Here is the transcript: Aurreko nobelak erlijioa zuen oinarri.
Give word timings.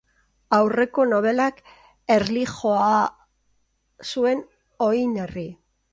Aurreko 0.59 1.03
nobelak 1.09 1.59
erlijioa 2.15 2.95
zuen 4.13 4.43
oinarri. 4.91 5.47